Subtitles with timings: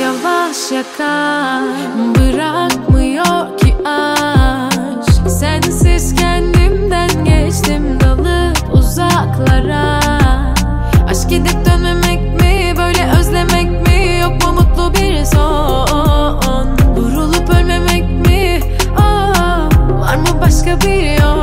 [0.00, 1.62] yakar
[2.14, 5.30] Bırakmıyor ki aşk.
[5.30, 10.00] Sensiz kendimden geçtim dalıp uzaklara.
[11.08, 14.18] Aşk gidip dönmemek mi böyle özlemek mi?
[14.22, 16.68] Yok mu mutlu bir son?
[16.96, 18.60] Vurulup ölmemek mi?
[18.98, 21.35] Oh, Var mı başka bir yol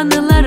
[0.00, 0.39] anılar.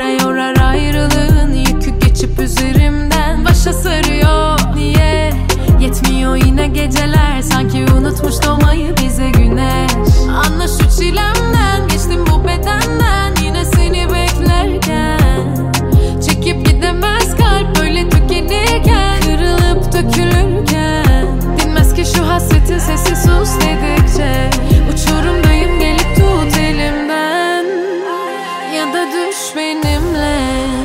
[28.83, 30.82] ya da düş benimle.